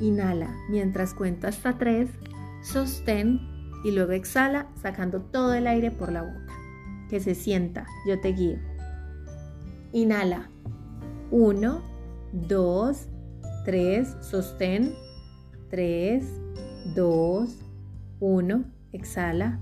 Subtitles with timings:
[0.00, 2.10] Inhala mientras cuento hasta 3,
[2.62, 3.40] sostén
[3.84, 6.52] y luego exhala sacando todo el aire por la boca.
[7.08, 8.58] Que se sienta, yo te guío.
[9.92, 10.48] Inhala.
[11.30, 11.82] 1,
[12.32, 13.08] 2,
[13.64, 14.94] 3, sostén.
[15.70, 16.24] 3,
[16.94, 17.56] 2,
[18.20, 19.60] 1, exhala.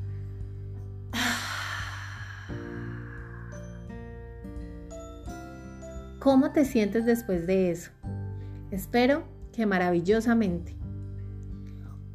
[6.21, 7.91] ¿Cómo te sientes después de eso?
[8.71, 9.25] Espero
[9.67, 10.77] maravillosamente.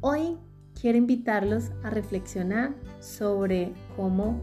[0.00, 0.36] Hoy
[0.80, 4.40] quiero invitarlos a reflexionar sobre cómo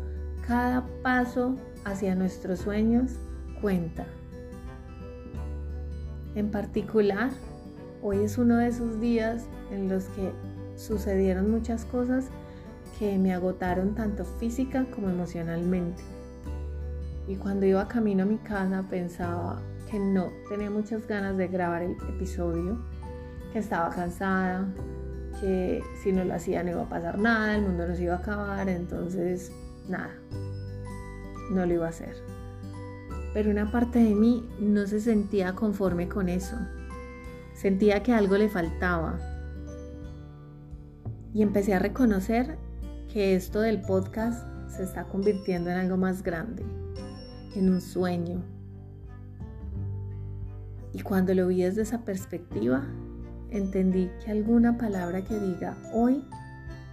[0.47, 1.55] cada paso
[1.85, 3.13] hacia nuestros sueños
[3.61, 4.05] cuenta.
[6.35, 7.31] En particular,
[8.01, 10.31] hoy es uno de esos días en los que
[10.75, 12.29] sucedieron muchas cosas
[12.97, 16.03] que me agotaron tanto física como emocionalmente.
[17.27, 21.83] Y cuando iba camino a mi casa pensaba, que no tenía muchas ganas de grabar
[21.83, 22.79] el episodio,
[23.53, 24.65] que estaba cansada,
[25.39, 28.17] que si no lo hacía no iba a pasar nada, el mundo nos iba a
[28.17, 29.51] acabar, entonces
[29.87, 30.15] nada,
[31.51, 32.15] no lo iba a hacer.
[33.33, 36.57] Pero una parte de mí no se sentía conforme con eso.
[37.53, 39.19] Sentía que algo le faltaba.
[41.33, 42.57] Y empecé a reconocer
[43.11, 46.63] que esto del podcast se está convirtiendo en algo más grande,
[47.55, 48.43] en un sueño,
[50.93, 52.83] y cuando lo vi desde esa perspectiva,
[53.53, 56.23] entendí que alguna palabra que diga hoy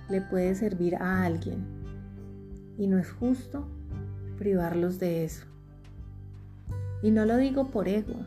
[0.08, 1.64] le puede servir a alguien.
[2.76, 3.66] Y no es justo
[4.38, 5.46] privarlos de eso.
[7.02, 8.26] Y no lo digo por ego,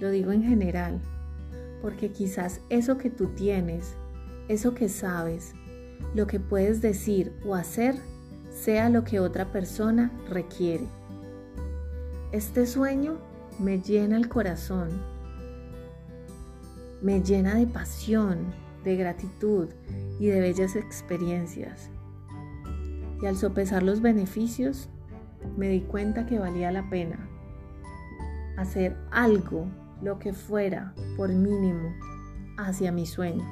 [0.00, 0.98] lo digo en general,
[1.82, 3.94] porque quizás eso que tú tienes,
[4.48, 5.52] eso que sabes,
[6.14, 7.94] lo que puedes decir o hacer,
[8.50, 10.86] sea lo que otra persona requiere.
[12.32, 13.18] Este sueño
[13.58, 14.88] me llena el corazón,
[17.02, 18.52] me llena de pasión,
[18.84, 19.68] de gratitud
[20.18, 21.90] y de bellas experiencias.
[23.22, 24.88] Y al sopesar los beneficios,
[25.56, 27.28] me di cuenta que valía la pena
[28.56, 29.66] hacer algo,
[30.02, 31.94] lo que fuera, por mínimo,
[32.58, 33.44] hacia mi sueño.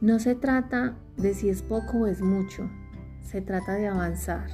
[0.00, 2.70] No se trata de si es poco o es mucho,
[3.22, 4.48] se trata de avanzar.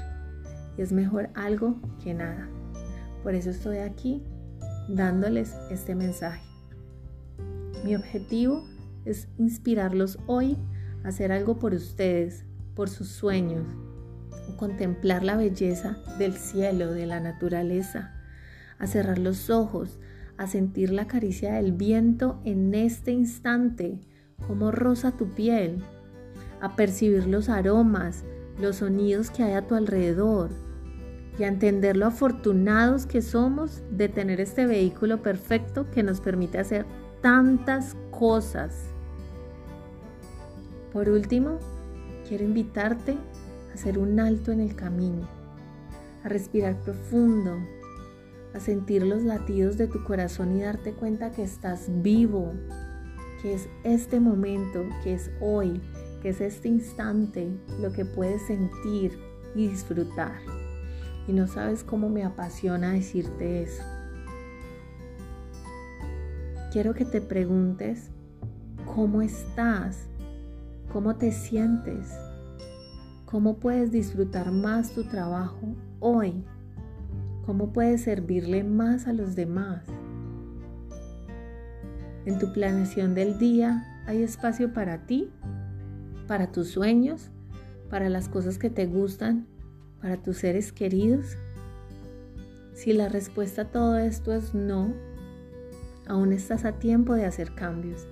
[0.79, 2.49] Y es mejor algo que nada.
[3.23, 4.23] Por eso estoy aquí
[4.89, 6.52] dándoles este mensaje.
[7.85, 8.65] Mi objetivo
[9.05, 10.57] es inspirarlos hoy
[11.05, 12.45] a hacer algo por ustedes,
[12.75, 13.67] por sus sueños,
[14.57, 18.15] contemplar la belleza del cielo, de la naturaleza,
[18.79, 19.99] a cerrar los ojos,
[20.37, 23.99] a sentir la caricia del viento en este instante,
[24.47, 25.83] como rosa tu piel,
[26.61, 28.23] a percibir los aromas,
[28.61, 30.51] los sonidos que hay a tu alrededor,
[31.37, 36.59] y a entender lo afortunados que somos de tener este vehículo perfecto que nos permite
[36.59, 36.87] hacer
[37.23, 38.85] tantas cosas.
[40.93, 41.59] Por último,
[42.29, 43.17] quiero invitarte
[43.71, 45.27] a hacer un alto en el camino,
[46.25, 47.57] a respirar profundo,
[48.55, 52.53] a sentir los latidos de tu corazón y darte cuenta que estás vivo,
[53.41, 55.81] que es este momento, que es hoy,
[56.21, 57.49] que es este instante
[57.81, 59.19] lo que puedes sentir
[59.55, 60.35] y disfrutar
[61.27, 63.83] y no sabes cómo me apasiona decirte eso.
[66.73, 68.11] Quiero que te preguntes
[68.95, 70.09] cómo estás,
[70.93, 72.11] cómo te sientes,
[73.27, 76.45] cómo puedes disfrutar más tu trabajo hoy,
[77.45, 79.85] cómo puedes servirle más a los demás.
[82.25, 85.31] En tu planeación del día hay espacio para ti,
[86.27, 87.31] para tus sueños,
[87.91, 89.47] para las cosas que te gustan
[90.03, 91.37] para tus seres queridos?
[92.75, 94.93] Si la respuesta a todo esto es no,
[96.07, 98.07] aún estás a tiempo de hacer cambios.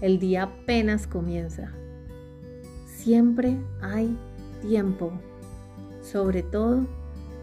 [0.00, 1.72] El día apenas comienza.
[2.86, 4.16] Siempre hay
[4.62, 5.12] tiempo,
[6.02, 6.86] sobre todo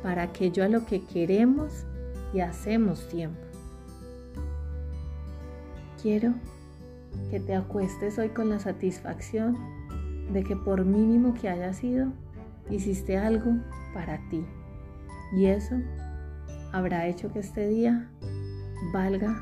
[0.03, 1.85] para aquello a lo que queremos
[2.33, 3.41] y hacemos tiempo.
[6.01, 6.33] Quiero
[7.31, 9.57] que te acuestes hoy con la satisfacción
[10.31, 12.07] de que por mínimo que haya sido,
[12.69, 13.51] hiciste algo
[13.93, 14.45] para ti.
[15.35, 15.75] Y eso
[16.71, 18.09] habrá hecho que este día
[18.93, 19.41] valga